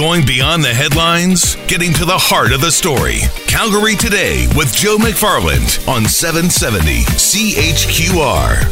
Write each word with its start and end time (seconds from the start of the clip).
Going 0.00 0.24
beyond 0.24 0.64
the 0.64 0.72
headlines, 0.72 1.56
getting 1.66 1.92
to 1.92 2.06
the 2.06 2.16
heart 2.16 2.52
of 2.52 2.62
the 2.62 2.72
story. 2.72 3.18
Calgary 3.46 3.94
Today 3.94 4.48
with 4.56 4.74
Joe 4.74 4.96
McFarland 4.96 5.86
on 5.86 6.06
770 6.06 7.02
CHQR. 7.20 8.62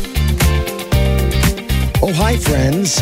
Oh, 2.02 2.14
hi, 2.14 2.38
friends. 2.38 3.00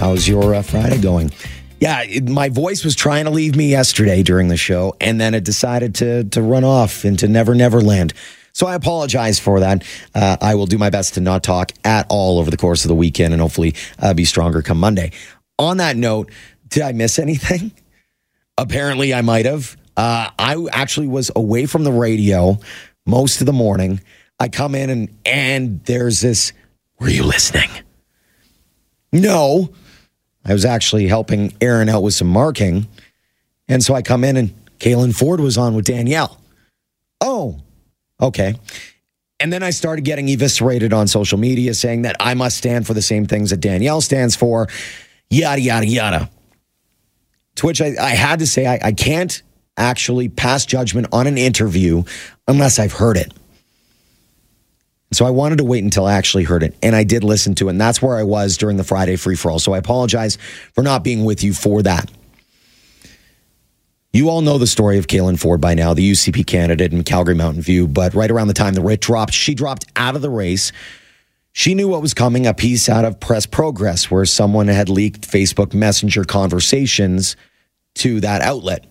How's 0.00 0.26
your 0.26 0.56
uh, 0.56 0.62
Friday 0.62 1.00
going? 1.00 1.30
Yeah, 1.78 2.02
it, 2.02 2.28
my 2.28 2.48
voice 2.48 2.82
was 2.82 2.96
trying 2.96 3.26
to 3.26 3.30
leave 3.30 3.54
me 3.54 3.70
yesterday 3.70 4.24
during 4.24 4.48
the 4.48 4.56
show, 4.56 4.96
and 5.00 5.20
then 5.20 5.32
it 5.32 5.44
decided 5.44 5.94
to 5.94 6.24
to 6.24 6.42
run 6.42 6.64
off 6.64 7.04
into 7.04 7.28
Never 7.28 7.54
Never 7.54 7.80
Land. 7.80 8.14
So 8.52 8.66
I 8.66 8.74
apologize 8.74 9.38
for 9.38 9.60
that. 9.60 9.84
Uh, 10.12 10.36
I 10.40 10.56
will 10.56 10.66
do 10.66 10.76
my 10.76 10.90
best 10.90 11.14
to 11.14 11.20
not 11.20 11.44
talk 11.44 11.70
at 11.84 12.06
all 12.08 12.40
over 12.40 12.50
the 12.50 12.56
course 12.56 12.84
of 12.84 12.88
the 12.88 12.96
weekend, 12.96 13.32
and 13.32 13.40
hopefully 13.40 13.76
uh, 14.00 14.12
be 14.12 14.24
stronger 14.24 14.60
come 14.60 14.80
Monday. 14.80 15.12
On 15.60 15.76
that 15.76 15.94
note, 15.94 16.32
did 16.70 16.82
I 16.82 16.92
miss 16.92 17.18
anything? 17.18 17.72
Apparently, 18.56 19.12
I 19.14 19.22
might 19.22 19.46
have. 19.46 19.76
Uh, 19.96 20.30
I 20.38 20.66
actually 20.72 21.08
was 21.08 21.30
away 21.34 21.66
from 21.66 21.84
the 21.84 21.92
radio 21.92 22.58
most 23.06 23.40
of 23.40 23.46
the 23.46 23.52
morning. 23.52 24.00
I 24.38 24.48
come 24.48 24.74
in 24.74 24.88
and 24.90 25.18
and 25.26 25.84
there's 25.84 26.20
this. 26.20 26.52
Were 26.98 27.08
you 27.08 27.24
listening? 27.24 27.70
No, 29.12 29.72
I 30.44 30.52
was 30.52 30.64
actually 30.64 31.06
helping 31.08 31.52
Aaron 31.60 31.88
out 31.88 32.02
with 32.02 32.14
some 32.14 32.28
marking, 32.28 32.86
and 33.68 33.82
so 33.82 33.94
I 33.94 34.02
come 34.02 34.24
in 34.24 34.36
and 34.36 34.54
Caylan 34.78 35.14
Ford 35.14 35.40
was 35.40 35.58
on 35.58 35.74
with 35.74 35.84
Danielle. 35.84 36.40
Oh, 37.20 37.58
okay. 38.20 38.54
And 39.40 39.52
then 39.52 39.62
I 39.62 39.70
started 39.70 40.04
getting 40.04 40.28
eviscerated 40.28 40.92
on 40.92 41.06
social 41.06 41.38
media 41.38 41.72
saying 41.74 42.02
that 42.02 42.16
I 42.20 42.34
must 42.34 42.58
stand 42.58 42.86
for 42.86 42.92
the 42.92 43.02
same 43.02 43.26
things 43.26 43.50
that 43.50 43.60
Danielle 43.60 44.02
stands 44.02 44.36
for, 44.36 44.68
yada, 45.30 45.60
yada, 45.60 45.86
yada. 45.86 46.30
To 47.56 47.66
which 47.66 47.80
I, 47.80 47.94
I 48.00 48.10
had 48.10 48.38
to 48.38 48.46
say, 48.46 48.66
I, 48.66 48.78
I 48.82 48.92
can't 48.92 49.42
actually 49.76 50.28
pass 50.28 50.64
judgment 50.66 51.08
on 51.12 51.26
an 51.26 51.38
interview 51.38 52.04
unless 52.46 52.78
I've 52.78 52.92
heard 52.92 53.16
it. 53.16 53.32
So 55.12 55.24
I 55.26 55.30
wanted 55.30 55.58
to 55.58 55.64
wait 55.64 55.82
until 55.82 56.06
I 56.06 56.12
actually 56.12 56.44
heard 56.44 56.62
it, 56.62 56.76
and 56.82 56.94
I 56.94 57.02
did 57.02 57.24
listen 57.24 57.56
to 57.56 57.66
it. 57.66 57.72
And 57.72 57.80
that's 57.80 58.00
where 58.00 58.16
I 58.16 58.22
was 58.22 58.56
during 58.56 58.76
the 58.76 58.84
Friday 58.84 59.16
free 59.16 59.34
for 59.34 59.50
all. 59.50 59.58
So 59.58 59.72
I 59.72 59.78
apologize 59.78 60.38
for 60.72 60.82
not 60.82 61.02
being 61.02 61.24
with 61.24 61.42
you 61.42 61.52
for 61.52 61.82
that. 61.82 62.10
You 64.12 64.28
all 64.28 64.40
know 64.40 64.58
the 64.58 64.66
story 64.66 64.98
of 64.98 65.06
Caylan 65.06 65.38
Ford 65.38 65.60
by 65.60 65.74
now, 65.74 65.94
the 65.94 66.10
UCP 66.10 66.46
candidate 66.46 66.92
in 66.92 67.04
Calgary 67.04 67.34
Mountain 67.34 67.62
View. 67.62 67.86
But 67.86 68.14
right 68.14 68.30
around 68.30 68.48
the 68.48 68.54
time 68.54 68.74
the 68.74 68.82
writ 68.82 69.00
dropped, 69.00 69.32
she 69.32 69.54
dropped 69.54 69.84
out 69.96 70.16
of 70.16 70.22
the 70.22 70.30
race. 70.30 70.72
She 71.52 71.74
knew 71.74 71.88
what 71.88 72.02
was 72.02 72.14
coming 72.14 72.46
a 72.46 72.54
piece 72.54 72.88
out 72.88 73.04
of 73.04 73.18
Press 73.18 73.46
Progress, 73.46 74.10
where 74.10 74.24
someone 74.24 74.68
had 74.68 74.88
leaked 74.88 75.28
Facebook 75.28 75.74
Messenger 75.74 76.24
conversations 76.24 77.36
to 77.96 78.20
that 78.20 78.40
outlet. 78.40 78.86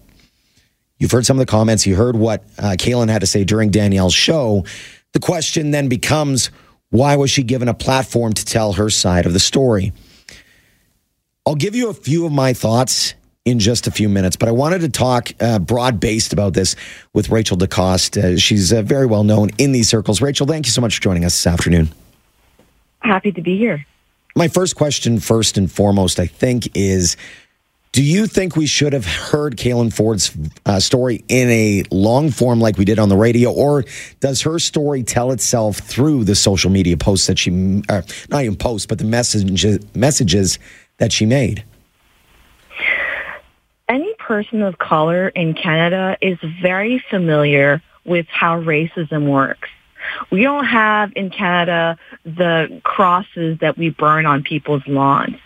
You've 0.97 1.11
heard 1.11 1.25
some 1.25 1.39
of 1.39 1.45
the 1.45 1.49
comments. 1.49 1.87
You 1.87 1.95
heard 1.95 2.17
what 2.17 2.43
uh, 2.57 2.75
Caylan 2.77 3.09
had 3.09 3.21
to 3.21 3.27
say 3.27 3.45
during 3.45 3.71
Danielle's 3.71 4.13
show. 4.13 4.65
The 5.13 5.19
question 5.19 5.71
then 5.71 5.87
becomes 5.87 6.52
why 6.89 7.15
was 7.15 7.31
she 7.31 7.43
given 7.43 7.67
a 7.67 7.73
platform 7.73 8.33
to 8.33 8.43
tell 8.43 8.73
her 8.73 8.89
side 8.89 9.25
of 9.25 9.33
the 9.33 9.39
story? 9.39 9.93
I'll 11.45 11.55
give 11.55 11.75
you 11.75 11.89
a 11.89 11.93
few 11.93 12.25
of 12.25 12.31
my 12.31 12.53
thoughts 12.53 13.13
in 13.45 13.59
just 13.59 13.87
a 13.87 13.91
few 13.91 14.09
minutes, 14.09 14.35
but 14.35 14.49
I 14.49 14.52
wanted 14.52 14.81
to 14.81 14.89
talk 14.89 15.31
uh, 15.39 15.59
broad 15.59 15.99
based 15.99 16.33
about 16.33 16.53
this 16.53 16.75
with 17.13 17.30
Rachel 17.30 17.57
DeCoste. 17.57 18.17
Uh, 18.21 18.37
she's 18.37 18.73
uh, 18.73 18.81
very 18.81 19.05
well 19.05 19.23
known 19.23 19.49
in 19.57 19.71
these 19.71 19.87
circles. 19.87 20.21
Rachel, 20.21 20.45
thank 20.45 20.65
you 20.65 20.71
so 20.71 20.81
much 20.81 20.95
for 20.95 21.02
joining 21.02 21.25
us 21.25 21.33
this 21.33 21.47
afternoon. 21.47 21.89
Happy 23.02 23.31
to 23.31 23.42
be 23.42 23.58
here. 23.58 23.86
My 24.36 24.47
first 24.47 24.75
question, 24.75 25.19
first 25.19 25.58
and 25.58 25.72
foremost, 25.72 26.19
I 26.19 26.28
think, 26.28 26.69
is 26.75 27.17
do 27.92 28.03
you 28.03 28.28
think 28.28 28.55
we 28.55 28.67
should 28.67 28.94
have 28.94 29.05
heard 29.05 29.58
Caylan 29.58 29.92
Ford's 29.92 30.31
uh, 30.66 30.80
story 30.80 31.23
in 31.27 31.50
a 31.50 31.83
long 31.89 32.30
form 32.30 32.59
like 32.59 32.77
we 32.77 32.86
did 32.86 33.00
on 33.00 33.09
the 33.09 33.17
radio, 33.17 33.52
or 33.52 33.83
does 34.20 34.42
her 34.44 34.59
story 34.59 35.02
tell 35.02 35.31
itself 35.31 35.77
through 35.77 36.23
the 36.23 36.36
social 36.36 36.70
media 36.70 36.98
posts 36.98 37.26
that 37.27 37.39
she, 37.39 37.82
uh, 37.89 38.04
not 38.30 38.43
even 38.43 38.55
posts, 38.55 38.86
but 38.86 38.99
the 38.99 39.05
messages 39.05 39.80
messages 39.95 40.59
that 40.98 41.11
she 41.11 41.26
made? 41.26 41.64
Any 43.88 44.14
person 44.20 44.61
of 44.61 44.77
color 44.77 45.30
in 45.30 45.55
Canada 45.55 46.15
is 46.21 46.38
very 46.61 47.04
familiar 47.09 47.82
with 48.05 48.27
how 48.30 48.61
racism 48.61 49.32
works. 49.32 49.70
We 50.31 50.43
don't 50.43 50.65
have 50.65 51.11
in 51.15 51.30
Canada 51.30 51.97
the 52.23 52.81
crosses 52.83 53.59
that 53.59 53.77
we 53.77 53.89
burn 53.89 54.25
on 54.25 54.43
people's 54.43 54.83
lawns. 54.87 55.37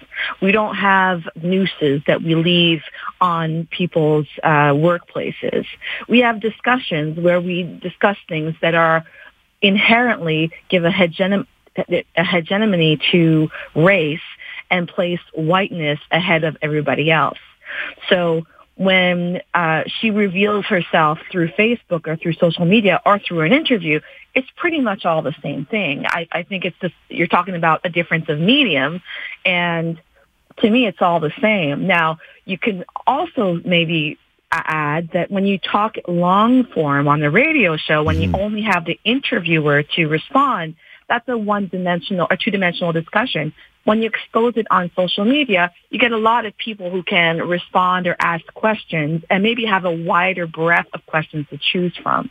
We 0.42 0.52
don't 0.52 0.76
have 0.76 1.24
nooses 1.36 2.02
that 2.08 2.22
we 2.22 2.36
leave 2.36 2.82
on 3.20 3.68
people's 3.72 4.28
uh, 4.44 4.74
workplaces. 4.74 5.66
We 6.08 6.20
have 6.20 6.40
discussions 6.40 7.20
where 7.20 7.42
we 7.42 7.64
discuss 7.82 8.18
things 8.28 8.56
that 8.62 8.76
are 8.76 9.06
inherently 9.62 10.52
give 10.70 10.86
a, 10.86 10.94
a 12.16 12.24
hegemony 12.24 13.00
to 13.12 13.50
race 13.76 14.20
and 14.70 14.88
place 14.88 15.20
whiteness 15.34 16.00
ahead 16.12 16.44
of 16.44 16.58
everybody 16.62 17.12
else. 17.12 17.40
So 18.10 18.46
when 18.76 19.42
uh, 19.54 19.84
she 20.00 20.10
reveals 20.10 20.66
herself 20.66 21.20
through 21.32 21.50
Facebook 21.50 22.08
or 22.08 22.16
through 22.16 22.34
social 22.34 22.66
media 22.66 23.02
or 23.06 23.20
through 23.20 23.42
an 23.42 23.54
interview, 23.54 24.00
it's 24.34 24.50
pretty 24.56 24.82
much 24.82 25.06
all 25.06 25.22
the 25.22 25.36
same 25.44 25.66
thing. 25.66 26.06
I, 26.08 26.28
I 26.32 26.44
think 26.44 26.66
it's 26.66 26.78
just 26.82 26.96
you're 27.10 27.28
talking 27.28 27.56
about 27.56 27.82
a 27.84 27.90
difference 27.90 28.30
of 28.30 28.40
medium, 28.40 29.02
and 29.46 30.02
to 30.58 30.70
me, 30.70 30.88
it's 30.88 31.02
all 31.02 31.20
the 31.20 31.34
same. 31.42 31.88
Now, 31.88 32.20
you 32.46 32.58
can 32.58 32.86
also 33.06 33.60
maybe 33.64 34.18
add 34.52 35.10
that 35.14 35.32
when 35.32 35.46
you 35.46 35.58
talk 35.58 35.96
long 36.08 36.66
form 36.66 37.08
on 37.08 37.20
the 37.20 37.30
radio 37.30 37.78
show, 37.78 38.04
when 38.04 38.18
mm-hmm. 38.18 38.36
you 38.36 38.42
only 38.42 38.62
have 38.62 38.86
the 38.86 39.00
interviewer 39.04 39.84
to 39.84 40.08
respond, 40.08 40.76
that's 41.08 41.28
a 41.30 41.38
one 41.38 41.68
dimensional 41.68 42.28
or 42.30 42.38
two 42.38 42.52
dimensional 42.52 42.92
discussion. 42.92 43.54
When 43.84 44.02
you 44.02 44.08
expose 44.08 44.54
it 44.56 44.68
on 44.72 44.92
social 44.96 45.26
media, 45.26 45.72
you 45.90 46.00
get 46.00 46.14
a 46.14 46.18
lot 46.18 46.46
of 46.46 46.58
people 46.58 46.90
who 46.90 47.04
can 47.04 47.40
respond 47.40 48.08
or 48.08 48.16
ask 48.20 48.46
questions 48.54 49.24
and 49.30 49.44
maybe 49.44 49.66
have 49.66 49.84
a 49.84 49.92
wider 49.92 50.48
breadth 50.48 50.90
of 50.94 51.06
questions 51.06 51.48
to 51.50 51.58
choose 51.58 51.96
from. 52.02 52.30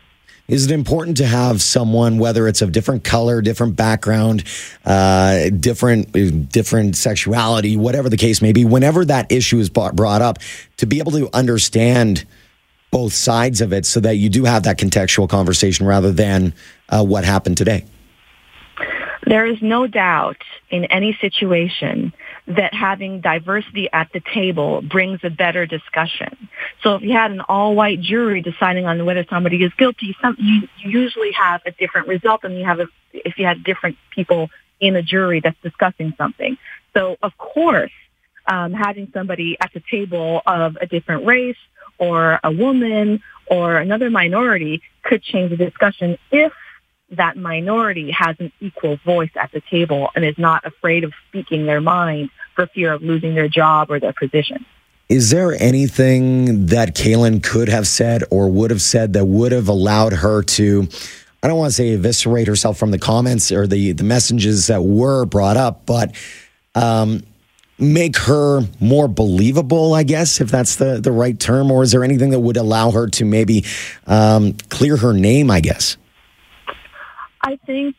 Is 0.48 0.66
it 0.66 0.72
important 0.72 1.18
to 1.18 1.26
have 1.26 1.62
someone, 1.62 2.18
whether 2.18 2.48
it's 2.48 2.62
of 2.62 2.72
different 2.72 3.04
color, 3.04 3.40
different 3.40 3.76
background, 3.76 4.44
uh, 4.84 5.50
different 5.50 6.12
different 6.50 6.96
sexuality, 6.96 7.76
whatever 7.76 8.08
the 8.08 8.16
case 8.16 8.42
may 8.42 8.52
be, 8.52 8.64
whenever 8.64 9.04
that 9.04 9.30
issue 9.30 9.58
is 9.58 9.70
brought 9.70 10.22
up, 10.22 10.38
to 10.78 10.86
be 10.86 10.98
able 10.98 11.12
to 11.12 11.30
understand 11.32 12.24
both 12.90 13.12
sides 13.12 13.60
of 13.60 13.72
it, 13.72 13.86
so 13.86 14.00
that 14.00 14.16
you 14.16 14.28
do 14.28 14.44
have 14.44 14.64
that 14.64 14.78
contextual 14.78 15.28
conversation 15.28 15.86
rather 15.86 16.12
than 16.12 16.52
uh, 16.88 17.04
what 17.04 17.24
happened 17.24 17.56
today? 17.56 17.84
There 19.32 19.46
is 19.46 19.62
no 19.62 19.86
doubt 19.86 20.36
in 20.68 20.84
any 20.84 21.16
situation 21.18 22.12
that 22.48 22.74
having 22.74 23.22
diversity 23.22 23.88
at 23.90 24.10
the 24.12 24.20
table 24.20 24.82
brings 24.82 25.20
a 25.22 25.30
better 25.30 25.64
discussion. 25.64 26.50
So 26.82 26.96
if 26.96 27.02
you 27.02 27.12
had 27.12 27.30
an 27.30 27.40
all-white 27.40 28.02
jury 28.02 28.42
deciding 28.42 28.84
on 28.84 29.06
whether 29.06 29.24
somebody 29.30 29.64
is 29.64 29.72
guilty, 29.78 30.14
some, 30.20 30.36
you, 30.38 30.68
you 30.80 31.00
usually 31.00 31.32
have 31.32 31.62
a 31.64 31.70
different 31.70 32.08
result 32.08 32.42
than 32.42 32.52
you 32.56 32.66
have 32.66 32.80
a, 32.80 32.88
if 33.14 33.38
you 33.38 33.46
had 33.46 33.64
different 33.64 33.96
people 34.14 34.50
in 34.80 34.96
a 34.96 35.02
jury 35.02 35.40
that's 35.40 35.56
discussing 35.62 36.12
something. 36.18 36.58
So 36.92 37.16
of 37.22 37.32
course, 37.38 37.92
um, 38.46 38.74
having 38.74 39.10
somebody 39.14 39.56
at 39.58 39.72
the 39.72 39.82
table 39.90 40.42
of 40.44 40.76
a 40.78 40.84
different 40.84 41.24
race 41.24 41.56
or 41.96 42.38
a 42.44 42.52
woman 42.52 43.22
or 43.46 43.78
another 43.78 44.10
minority 44.10 44.82
could 45.02 45.22
change 45.22 45.52
the 45.52 45.56
discussion 45.56 46.18
if 46.30 46.52
that 47.12 47.36
minority 47.36 48.10
has 48.10 48.36
an 48.40 48.52
equal 48.60 48.96
voice 49.04 49.30
at 49.36 49.52
the 49.52 49.60
table 49.70 50.10
and 50.14 50.24
is 50.24 50.38
not 50.38 50.66
afraid 50.66 51.04
of 51.04 51.12
speaking 51.28 51.66
their 51.66 51.80
mind 51.80 52.30
for 52.54 52.66
fear 52.66 52.92
of 52.92 53.02
losing 53.02 53.34
their 53.34 53.48
job 53.48 53.90
or 53.90 54.00
their 54.00 54.12
position. 54.12 54.64
Is 55.08 55.30
there 55.30 55.52
anything 55.60 56.66
that 56.66 56.94
Caylan 56.94 57.42
could 57.42 57.68
have 57.68 57.86
said 57.86 58.22
or 58.30 58.50
would 58.50 58.70
have 58.70 58.80
said 58.80 59.12
that 59.12 59.26
would 59.26 59.52
have 59.52 59.68
allowed 59.68 60.14
her 60.14 60.42
to, 60.42 60.88
I 61.42 61.48
don't 61.48 61.58
want 61.58 61.70
to 61.70 61.74
say 61.74 61.92
eviscerate 61.92 62.46
herself 62.46 62.78
from 62.78 62.92
the 62.92 62.98
comments 62.98 63.52
or 63.52 63.66
the, 63.66 63.92
the 63.92 64.04
messages 64.04 64.68
that 64.68 64.82
were 64.82 65.26
brought 65.26 65.58
up, 65.58 65.84
but 65.84 66.14
um, 66.74 67.24
make 67.78 68.16
her 68.16 68.62
more 68.80 69.06
believable, 69.06 69.92
I 69.92 70.02
guess, 70.02 70.40
if 70.40 70.50
that's 70.50 70.76
the, 70.76 71.00
the 71.00 71.12
right 71.12 71.38
term? 71.38 71.70
Or 71.70 71.82
is 71.82 71.92
there 71.92 72.04
anything 72.04 72.30
that 72.30 72.40
would 72.40 72.56
allow 72.56 72.90
her 72.90 73.08
to 73.08 73.24
maybe 73.26 73.66
um, 74.06 74.54
clear 74.70 74.96
her 74.96 75.12
name, 75.12 75.50
I 75.50 75.60
guess? 75.60 75.98
I 77.42 77.56
think 77.66 77.96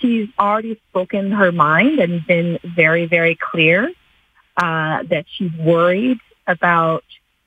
she's 0.00 0.28
already 0.38 0.80
spoken 0.90 1.30
her 1.32 1.52
mind 1.52 2.00
and 2.00 2.26
been 2.26 2.58
very, 2.64 3.06
very 3.06 3.36
clear 3.40 3.90
uh, 4.56 5.02
that 5.04 5.26
she's 5.36 5.52
worried 5.52 6.18
about 6.46 7.04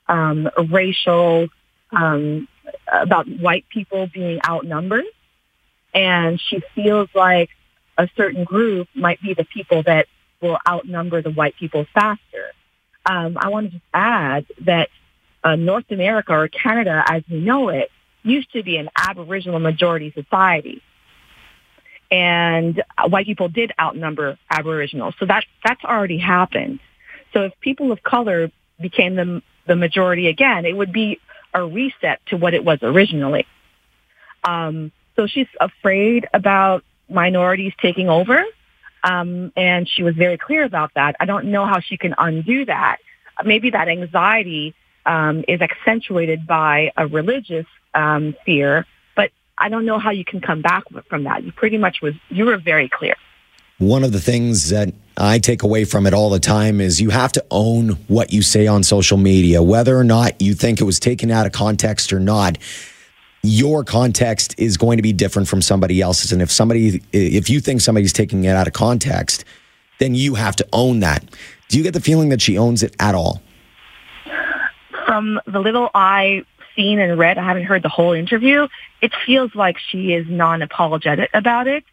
um, 0.08 0.48
racial, 0.70 1.48
um, 1.90 2.48
about 2.90 3.28
white 3.28 3.66
people 3.68 4.06
being 4.06 4.40
outnumbered. 4.46 5.04
And 5.94 6.40
she 6.40 6.62
feels 6.74 7.08
like 7.14 7.50
a 7.98 8.08
certain 8.16 8.44
group 8.44 8.88
might 8.94 9.20
be 9.20 9.34
the 9.34 9.44
people 9.44 9.82
that 9.82 10.06
will 10.40 10.58
outnumber 10.66 11.20
the 11.20 11.30
white 11.30 11.56
people 11.56 11.86
faster. 11.92 12.52
Um, 13.04 13.36
I 13.38 13.48
want 13.48 13.66
to 13.66 13.72
just 13.72 13.84
add 13.92 14.46
that 14.62 14.88
uh, 15.44 15.56
North 15.56 15.90
America 15.90 16.32
or 16.32 16.48
Canada, 16.48 17.04
as 17.06 17.22
we 17.30 17.40
know 17.40 17.68
it, 17.68 17.90
used 18.22 18.52
to 18.52 18.62
be 18.62 18.76
an 18.76 18.88
Aboriginal 18.96 19.58
majority 19.58 20.12
society. 20.12 20.82
And 22.12 22.82
white 23.08 23.24
people 23.24 23.48
did 23.48 23.72
outnumber 23.80 24.38
Aboriginals. 24.50 25.14
So 25.18 25.24
that, 25.26 25.44
that's 25.64 25.82
already 25.82 26.18
happened. 26.18 26.78
So 27.32 27.44
if 27.44 27.52
people 27.60 27.90
of 27.90 28.02
color 28.02 28.52
became 28.78 29.16
the, 29.16 29.42
the 29.66 29.76
majority 29.76 30.28
again, 30.28 30.66
it 30.66 30.76
would 30.76 30.92
be 30.92 31.18
a 31.54 31.64
reset 31.64 32.20
to 32.26 32.36
what 32.36 32.52
it 32.52 32.64
was 32.64 32.78
originally. 32.82 33.46
Um, 34.44 34.92
so 35.16 35.26
she's 35.26 35.46
afraid 35.58 36.28
about 36.34 36.84
minorities 37.08 37.72
taking 37.80 38.10
over. 38.10 38.44
Um, 39.02 39.52
and 39.56 39.88
she 39.88 40.02
was 40.02 40.14
very 40.14 40.36
clear 40.36 40.64
about 40.64 40.92
that. 40.94 41.16
I 41.18 41.24
don't 41.24 41.46
know 41.46 41.64
how 41.64 41.80
she 41.80 41.96
can 41.96 42.14
undo 42.18 42.66
that. 42.66 42.98
Maybe 43.42 43.70
that 43.70 43.88
anxiety 43.88 44.74
um, 45.06 45.44
is 45.48 45.60
accentuated 45.60 46.46
by 46.46 46.92
a 46.96 47.06
religious 47.06 47.66
um, 47.94 48.36
fear, 48.44 48.86
I 49.62 49.68
don't 49.68 49.86
know 49.86 50.00
how 50.00 50.10
you 50.10 50.24
can 50.24 50.40
come 50.40 50.60
back 50.60 50.82
from 51.08 51.22
that. 51.22 51.44
You 51.44 51.52
pretty 51.52 51.78
much 51.78 52.02
was 52.02 52.14
you 52.30 52.44
were 52.46 52.56
very 52.56 52.88
clear. 52.88 53.14
One 53.78 54.02
of 54.02 54.10
the 54.10 54.20
things 54.20 54.70
that 54.70 54.92
I 55.16 55.38
take 55.38 55.62
away 55.62 55.84
from 55.84 56.04
it 56.04 56.12
all 56.12 56.30
the 56.30 56.40
time 56.40 56.80
is 56.80 57.00
you 57.00 57.10
have 57.10 57.30
to 57.32 57.44
own 57.50 57.90
what 58.08 58.32
you 58.32 58.42
say 58.42 58.66
on 58.66 58.82
social 58.82 59.18
media, 59.18 59.62
whether 59.62 59.96
or 59.96 60.02
not 60.02 60.40
you 60.42 60.54
think 60.54 60.80
it 60.80 60.84
was 60.84 60.98
taken 60.98 61.30
out 61.30 61.46
of 61.46 61.52
context 61.52 62.12
or 62.12 62.18
not. 62.18 62.58
Your 63.44 63.84
context 63.84 64.54
is 64.58 64.76
going 64.76 64.96
to 64.98 65.02
be 65.02 65.12
different 65.12 65.46
from 65.46 65.62
somebody 65.62 66.00
else's. 66.00 66.32
And 66.32 66.42
if 66.42 66.50
somebody, 66.50 67.00
if 67.12 67.48
you 67.48 67.60
think 67.60 67.80
somebody's 67.80 68.12
taking 68.12 68.44
it 68.44 68.50
out 68.50 68.66
of 68.66 68.72
context, 68.72 69.44
then 70.00 70.16
you 70.16 70.34
have 70.34 70.56
to 70.56 70.66
own 70.72 71.00
that. 71.00 71.24
Do 71.68 71.78
you 71.78 71.84
get 71.84 71.94
the 71.94 72.00
feeling 72.00 72.30
that 72.30 72.42
she 72.42 72.58
owns 72.58 72.82
it 72.82 72.96
at 72.98 73.14
all? 73.14 73.40
From 75.06 75.40
the 75.46 75.60
little 75.60 75.90
I 75.94 76.44
seen 76.74 76.98
and 76.98 77.18
read, 77.18 77.38
I 77.38 77.44
haven't 77.44 77.64
heard 77.64 77.82
the 77.82 77.88
whole 77.88 78.12
interview. 78.12 78.68
It 79.00 79.12
feels 79.26 79.54
like 79.54 79.78
she 79.78 80.12
is 80.12 80.26
non-apologetic 80.28 81.30
about 81.34 81.66
it. 81.66 81.84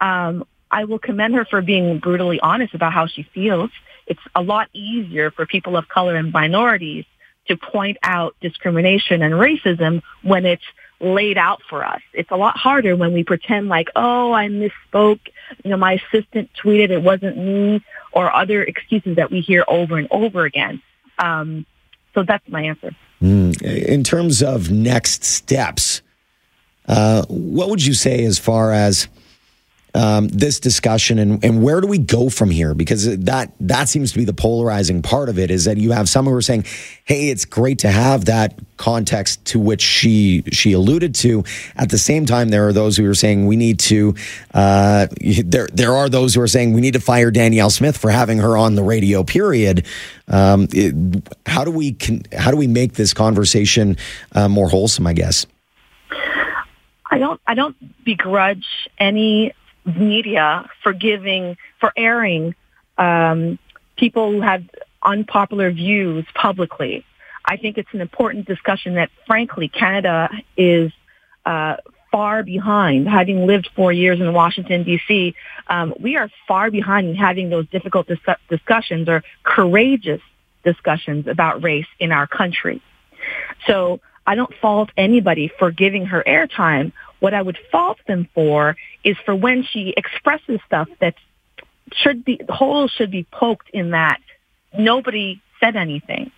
Um, 0.00 0.44
I 0.70 0.84
will 0.84 0.98
commend 0.98 1.34
her 1.34 1.44
for 1.44 1.62
being 1.62 1.98
brutally 1.98 2.40
honest 2.40 2.74
about 2.74 2.92
how 2.92 3.06
she 3.06 3.22
feels. 3.22 3.70
It's 4.06 4.20
a 4.34 4.42
lot 4.42 4.68
easier 4.72 5.30
for 5.30 5.46
people 5.46 5.76
of 5.76 5.88
color 5.88 6.16
and 6.16 6.32
minorities 6.32 7.04
to 7.48 7.56
point 7.56 7.96
out 8.02 8.34
discrimination 8.40 9.22
and 9.22 9.34
racism 9.34 10.02
when 10.22 10.44
it's 10.44 10.64
laid 11.00 11.38
out 11.38 11.62
for 11.68 11.84
us. 11.84 12.00
It's 12.12 12.30
a 12.30 12.36
lot 12.36 12.56
harder 12.56 12.96
when 12.96 13.12
we 13.12 13.22
pretend 13.22 13.68
like, 13.68 13.88
oh, 13.94 14.32
I 14.32 14.48
misspoke. 14.48 15.20
You 15.62 15.70
know, 15.70 15.76
my 15.76 16.00
assistant 16.12 16.50
tweeted 16.62 16.90
it 16.90 17.02
wasn't 17.02 17.36
me 17.36 17.84
or 18.12 18.34
other 18.34 18.62
excuses 18.62 19.16
that 19.16 19.30
we 19.30 19.40
hear 19.40 19.64
over 19.68 19.98
and 19.98 20.08
over 20.10 20.44
again. 20.44 20.82
Um, 21.18 21.66
so 22.14 22.22
that's 22.22 22.48
my 22.48 22.62
answer. 22.62 22.92
Mm. 23.22 23.62
In 23.62 24.04
terms 24.04 24.42
of 24.42 24.70
next 24.70 25.24
steps, 25.24 26.02
uh, 26.86 27.24
what 27.28 27.70
would 27.70 27.84
you 27.84 27.94
say 27.94 28.24
as 28.24 28.38
far 28.38 28.72
as 28.72 29.08
um, 29.96 30.28
this 30.28 30.60
discussion 30.60 31.18
and, 31.18 31.42
and 31.42 31.62
where 31.62 31.80
do 31.80 31.86
we 31.86 31.96
go 31.96 32.28
from 32.28 32.50
here? 32.50 32.74
Because 32.74 33.18
that 33.18 33.52
that 33.60 33.88
seems 33.88 34.12
to 34.12 34.18
be 34.18 34.26
the 34.26 34.34
polarizing 34.34 35.00
part 35.00 35.30
of 35.30 35.38
it 35.38 35.50
is 35.50 35.64
that 35.64 35.78
you 35.78 35.92
have 35.92 36.06
some 36.06 36.26
who 36.26 36.34
are 36.34 36.42
saying, 36.42 36.66
"Hey, 37.04 37.30
it's 37.30 37.46
great 37.46 37.78
to 37.78 37.90
have 37.90 38.26
that 38.26 38.58
context 38.76 39.42
to 39.46 39.58
which 39.58 39.80
she 39.80 40.42
she 40.52 40.72
alluded 40.72 41.14
to." 41.16 41.44
At 41.76 41.88
the 41.88 41.96
same 41.96 42.26
time, 42.26 42.50
there 42.50 42.68
are 42.68 42.74
those 42.74 42.98
who 42.98 43.08
are 43.08 43.14
saying 43.14 43.46
we 43.46 43.56
need 43.56 43.78
to. 43.80 44.14
Uh, 44.52 45.06
there 45.44 45.68
there 45.72 45.94
are 45.94 46.10
those 46.10 46.34
who 46.34 46.42
are 46.42 46.48
saying 46.48 46.74
we 46.74 46.82
need 46.82 46.92
to 46.92 47.00
fire 47.00 47.30
Danielle 47.30 47.70
Smith 47.70 47.96
for 47.96 48.10
having 48.10 48.36
her 48.38 48.54
on 48.54 48.74
the 48.74 48.82
radio. 48.82 49.24
Period. 49.24 49.86
Um, 50.28 50.68
it, 50.72 50.94
how 51.46 51.64
do 51.64 51.70
we 51.70 51.92
can, 51.92 52.22
how 52.36 52.50
do 52.50 52.58
we 52.58 52.66
make 52.66 52.94
this 52.94 53.14
conversation 53.14 53.96
uh, 54.32 54.46
more 54.46 54.68
wholesome? 54.68 55.06
I 55.06 55.14
guess. 55.14 55.46
I 57.10 57.18
don't 57.18 57.40
I 57.46 57.54
don't 57.54 58.04
begrudge 58.04 58.66
any 58.98 59.54
media 59.86 60.68
for 60.82 60.92
giving, 60.92 61.56
for 61.80 61.92
airing 61.96 62.54
um, 62.98 63.58
people 63.96 64.32
who 64.32 64.40
have 64.40 64.64
unpopular 65.02 65.70
views 65.70 66.24
publicly. 66.34 67.04
I 67.44 67.56
think 67.56 67.78
it's 67.78 67.92
an 67.92 68.00
important 68.00 68.46
discussion 68.46 68.94
that, 68.94 69.10
frankly, 69.26 69.68
Canada 69.68 70.28
is 70.56 70.92
uh, 71.44 71.76
far 72.10 72.42
behind. 72.42 73.08
Having 73.08 73.46
lived 73.46 73.70
four 73.76 73.92
years 73.92 74.20
in 74.20 74.32
Washington, 74.32 74.82
D.C., 74.82 75.34
um, 75.68 75.94
we 76.00 76.16
are 76.16 76.28
far 76.48 76.70
behind 76.70 77.08
in 77.08 77.14
having 77.14 77.50
those 77.50 77.68
difficult 77.68 78.08
dis- 78.08 78.18
discussions 78.48 79.08
or 79.08 79.22
courageous 79.44 80.20
discussions 80.64 81.28
about 81.28 81.62
race 81.62 81.86
in 82.00 82.10
our 82.10 82.26
country. 82.26 82.82
So 83.66 84.00
I 84.26 84.34
don't 84.34 84.52
fault 84.60 84.90
anybody 84.96 85.50
for 85.58 85.70
giving 85.70 86.06
her 86.06 86.22
airtime. 86.26 86.92
What 87.26 87.34
I 87.34 87.42
would 87.42 87.58
fault 87.72 87.98
them 88.06 88.28
for 88.36 88.76
is 89.02 89.16
for 89.24 89.34
when 89.34 89.64
she 89.64 89.92
expresses 89.96 90.60
stuff 90.64 90.88
that 91.00 91.16
should 91.92 92.24
be, 92.24 92.40
holes 92.48 92.92
should 92.92 93.10
be 93.10 93.24
poked 93.24 93.68
in 93.70 93.90
that 93.90 94.20
nobody 94.78 95.40
said 95.58 95.74
anything. 95.74 96.30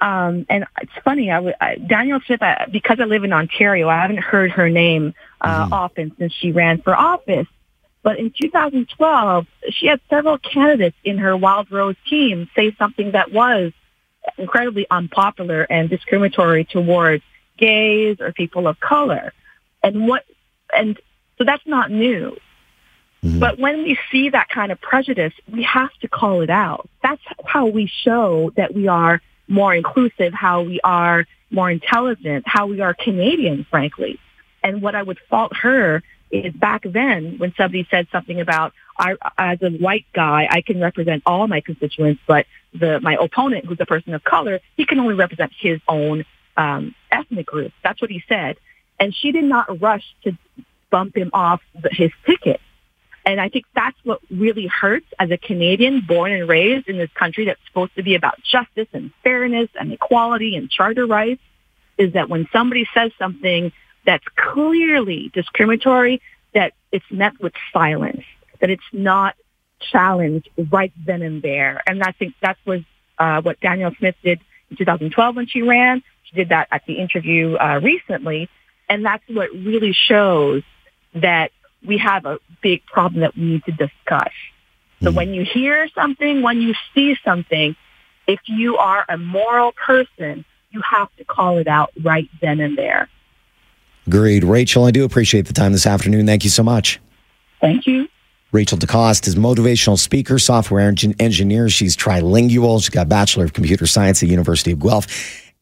Um, 0.00 0.46
and 0.48 0.66
it's 0.80 0.92
funny, 1.04 1.32
I, 1.32 1.52
I 1.60 1.74
Danielle 1.74 2.20
Smith, 2.24 2.44
I, 2.44 2.66
because 2.70 3.00
I 3.00 3.06
live 3.06 3.24
in 3.24 3.32
Ontario, 3.32 3.88
I 3.88 4.02
haven't 4.02 4.20
heard 4.20 4.52
her 4.52 4.70
name 4.70 5.14
uh, 5.40 5.64
mm-hmm. 5.64 5.72
often 5.72 6.14
since 6.16 6.32
she 6.32 6.52
ran 6.52 6.80
for 6.80 6.94
office. 6.94 7.48
But 8.04 8.20
in 8.20 8.32
2012, 8.40 9.48
she 9.70 9.88
had 9.88 10.00
several 10.08 10.38
candidates 10.38 10.96
in 11.02 11.18
her 11.18 11.36
Wild 11.36 11.72
Rose 11.72 11.96
team 12.08 12.48
say 12.54 12.72
something 12.78 13.10
that 13.10 13.32
was 13.32 13.72
incredibly 14.38 14.86
unpopular 14.92 15.62
and 15.62 15.90
discriminatory 15.90 16.66
towards 16.66 17.24
gays 17.58 18.20
or 18.20 18.30
people 18.30 18.68
of 18.68 18.78
color. 18.78 19.32
And 19.82 20.06
what, 20.08 20.24
and 20.74 20.98
so 21.38 21.44
that's 21.44 21.66
not 21.66 21.90
new. 21.90 22.36
Mm-hmm. 23.22 23.38
But 23.38 23.58
when 23.58 23.82
we 23.82 23.98
see 24.10 24.30
that 24.30 24.48
kind 24.48 24.72
of 24.72 24.80
prejudice, 24.80 25.32
we 25.50 25.62
have 25.64 25.92
to 26.00 26.08
call 26.08 26.40
it 26.40 26.50
out. 26.50 26.88
That's 27.02 27.22
how 27.44 27.66
we 27.66 27.86
show 27.86 28.52
that 28.56 28.74
we 28.74 28.88
are 28.88 29.20
more 29.46 29.74
inclusive, 29.74 30.32
how 30.32 30.62
we 30.62 30.80
are 30.82 31.26
more 31.50 31.70
intelligent, 31.70 32.44
how 32.46 32.66
we 32.66 32.80
are 32.80 32.94
Canadian, 32.94 33.66
frankly. 33.68 34.18
And 34.62 34.80
what 34.80 34.94
I 34.94 35.02
would 35.02 35.18
fault 35.28 35.54
her 35.56 36.02
is 36.30 36.54
back 36.54 36.82
then 36.84 37.38
when 37.38 37.52
somebody 37.56 37.86
said 37.90 38.06
something 38.12 38.40
about, 38.40 38.72
I, 38.96 39.16
as 39.36 39.60
a 39.62 39.70
white 39.70 40.06
guy, 40.12 40.46
I 40.48 40.60
can 40.60 40.80
represent 40.80 41.22
all 41.26 41.46
my 41.48 41.60
constituents, 41.60 42.22
but 42.26 42.46
the, 42.72 43.00
my 43.00 43.16
opponent, 43.20 43.66
who's 43.66 43.80
a 43.80 43.86
person 43.86 44.14
of 44.14 44.22
color, 44.22 44.60
he 44.76 44.86
can 44.86 45.00
only 45.00 45.14
represent 45.14 45.52
his 45.58 45.80
own 45.88 46.24
um, 46.56 46.94
ethnic 47.10 47.46
group. 47.46 47.72
That's 47.82 48.00
what 48.00 48.10
he 48.10 48.22
said. 48.28 48.56
And 49.00 49.14
she 49.14 49.32
did 49.32 49.44
not 49.44 49.80
rush 49.80 50.04
to 50.24 50.36
bump 50.90 51.16
him 51.16 51.30
off 51.32 51.60
his 51.90 52.10
ticket. 52.26 52.60
And 53.24 53.40
I 53.40 53.48
think 53.48 53.66
that's 53.74 53.96
what 54.04 54.20
really 54.30 54.66
hurts 54.66 55.06
as 55.18 55.30
a 55.30 55.36
Canadian 55.36 56.00
born 56.00 56.32
and 56.32 56.48
raised 56.48 56.88
in 56.88 56.96
this 56.98 57.10
country 57.14 57.46
that's 57.46 57.60
supposed 57.66 57.94
to 57.96 58.02
be 58.02 58.14
about 58.14 58.34
justice 58.42 58.88
and 58.92 59.10
fairness 59.22 59.68
and 59.78 59.92
equality 59.92 60.56
and 60.56 60.70
charter 60.70 61.06
rights 61.06 61.42
is 61.98 62.14
that 62.14 62.28
when 62.28 62.48
somebody 62.52 62.86
says 62.94 63.12
something 63.18 63.72
that's 64.06 64.24
clearly 64.34 65.30
discriminatory, 65.34 66.22
that 66.54 66.72
it's 66.92 67.04
met 67.10 67.38
with 67.40 67.52
silence, 67.72 68.24
that 68.60 68.70
it's 68.70 68.82
not 68.92 69.36
challenged 69.80 70.48
right 70.70 70.92
then 71.06 71.22
and 71.22 71.42
there. 71.42 71.82
And 71.86 72.02
I 72.02 72.12
think 72.12 72.34
that 72.40 72.56
was 72.64 72.80
uh, 73.18 73.42
what 73.42 73.60
Danielle 73.60 73.94
Smith 73.98 74.16
did 74.22 74.40
in 74.70 74.76
2012 74.76 75.36
when 75.36 75.46
she 75.46 75.62
ran. 75.62 76.02
She 76.24 76.36
did 76.36 76.48
that 76.48 76.68
at 76.72 76.86
the 76.86 76.94
interview 76.94 77.56
uh, 77.56 77.80
recently. 77.82 78.48
And 78.90 79.04
that's 79.04 79.22
what 79.28 79.50
really 79.52 79.92
shows 79.92 80.64
that 81.14 81.52
we 81.86 81.96
have 81.98 82.26
a 82.26 82.38
big 82.60 82.84
problem 82.84 83.20
that 83.20 83.36
we 83.36 83.42
need 83.44 83.64
to 83.64 83.72
discuss. 83.72 84.32
So 85.00 85.06
mm-hmm. 85.06 85.16
when 85.16 85.32
you 85.32 85.44
hear 85.44 85.88
something, 85.94 86.42
when 86.42 86.60
you 86.60 86.74
see 86.92 87.16
something, 87.24 87.76
if 88.26 88.40
you 88.46 88.76
are 88.76 89.04
a 89.08 89.16
moral 89.16 89.72
person, 89.72 90.44
you 90.72 90.82
have 90.82 91.08
to 91.16 91.24
call 91.24 91.58
it 91.58 91.68
out 91.68 91.90
right 92.02 92.28
then 92.40 92.60
and 92.60 92.76
there. 92.76 93.08
Agreed. 94.06 94.42
Rachel, 94.42 94.84
I 94.84 94.90
do 94.90 95.04
appreciate 95.04 95.46
the 95.46 95.52
time 95.52 95.72
this 95.72 95.86
afternoon. 95.86 96.26
Thank 96.26 96.42
you 96.42 96.50
so 96.50 96.64
much. 96.64 97.00
Thank 97.60 97.86
you. 97.86 98.08
Rachel 98.52 98.76
DeCoste 98.76 99.28
is 99.28 99.36
motivational 99.36 99.96
speaker, 99.96 100.38
software 100.38 100.92
engineer. 101.20 101.68
She's 101.68 101.96
trilingual. 101.96 102.80
She's 102.82 102.90
got 102.90 103.08
Bachelor 103.08 103.44
of 103.44 103.52
Computer 103.52 103.86
Science 103.86 104.20
at 104.20 104.26
the 104.26 104.30
University 104.32 104.72
of 104.72 104.80
Guelph 104.80 105.06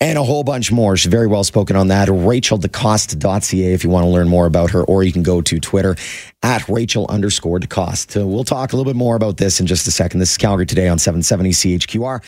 and 0.00 0.16
a 0.16 0.22
whole 0.22 0.44
bunch 0.44 0.70
more. 0.70 0.96
She's 0.96 1.10
very 1.10 1.26
well 1.26 1.44
spoken 1.44 1.76
on 1.76 1.88
that. 1.88 2.08
RachelDeCoste.ca 2.08 3.72
if 3.72 3.82
you 3.82 3.90
want 3.90 4.04
to 4.04 4.08
learn 4.08 4.28
more 4.28 4.46
about 4.46 4.70
her, 4.70 4.84
or 4.84 5.02
you 5.02 5.12
can 5.12 5.22
go 5.22 5.40
to 5.42 5.58
Twitter 5.58 5.96
at 6.42 6.68
Rachel 6.68 7.06
underscore 7.08 7.58
DeCoste. 7.58 8.24
we'll 8.24 8.44
talk 8.44 8.72
a 8.72 8.76
little 8.76 8.90
bit 8.90 8.96
more 8.96 9.16
about 9.16 9.38
this 9.38 9.58
in 9.60 9.66
just 9.66 9.86
a 9.88 9.90
second. 9.90 10.20
This 10.20 10.30
is 10.32 10.36
Calgary 10.36 10.66
Today 10.66 10.88
on 10.88 10.98
770 10.98 11.50
CHQR. 11.50 12.22